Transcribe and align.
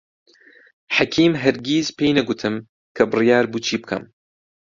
حەکیم 0.95 1.33
هەرگیز 1.43 1.87
پێی 1.97 2.15
نەگوتم 2.17 2.55
کە 2.95 3.03
بڕیار 3.11 3.45
بوو 3.51 3.63
چی 3.65 3.75
بکەم. 3.81 4.03